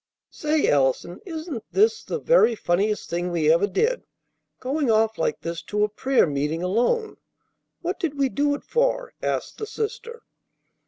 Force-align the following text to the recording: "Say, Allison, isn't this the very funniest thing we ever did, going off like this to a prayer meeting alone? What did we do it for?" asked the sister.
"Say, 0.31 0.67
Allison, 0.67 1.21
isn't 1.27 1.63
this 1.71 2.03
the 2.03 2.17
very 2.17 2.55
funniest 2.55 3.07
thing 3.07 3.29
we 3.29 3.53
ever 3.53 3.67
did, 3.67 4.01
going 4.59 4.89
off 4.89 5.19
like 5.19 5.41
this 5.41 5.61
to 5.65 5.83
a 5.83 5.89
prayer 5.89 6.25
meeting 6.25 6.63
alone? 6.63 7.17
What 7.83 7.99
did 7.99 8.17
we 8.17 8.27
do 8.27 8.55
it 8.55 8.63
for?" 8.63 9.13
asked 9.21 9.59
the 9.59 9.67
sister. 9.67 10.23